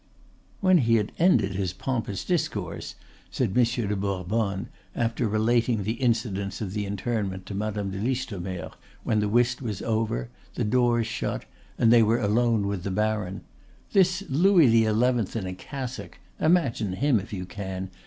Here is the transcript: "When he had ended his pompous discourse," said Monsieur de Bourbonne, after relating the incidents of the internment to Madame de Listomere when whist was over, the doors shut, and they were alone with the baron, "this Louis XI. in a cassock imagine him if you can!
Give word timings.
"When 0.61 0.79
he 0.79 0.95
had 0.95 1.11
ended 1.19 1.53
his 1.53 1.73
pompous 1.73 2.25
discourse," 2.25 2.95
said 3.29 3.55
Monsieur 3.55 3.85
de 3.85 3.95
Bourbonne, 3.95 4.67
after 4.95 5.27
relating 5.27 5.83
the 5.83 5.91
incidents 6.01 6.59
of 6.59 6.73
the 6.73 6.87
internment 6.87 7.45
to 7.45 7.53
Madame 7.53 7.91
de 7.91 7.99
Listomere 7.99 8.71
when 9.03 9.21
whist 9.31 9.61
was 9.61 9.79
over, 9.83 10.29
the 10.55 10.63
doors 10.63 11.05
shut, 11.05 11.45
and 11.77 11.93
they 11.93 12.01
were 12.01 12.17
alone 12.19 12.65
with 12.65 12.81
the 12.81 12.89
baron, 12.89 13.41
"this 13.93 14.23
Louis 14.27 14.71
XI. 14.71 14.85
in 15.37 15.45
a 15.45 15.53
cassock 15.55 16.17
imagine 16.39 16.93
him 16.93 17.19
if 17.19 17.31
you 17.31 17.45
can! 17.45 17.91